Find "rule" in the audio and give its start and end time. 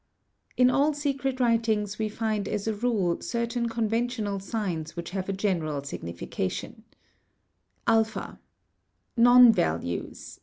2.73-3.21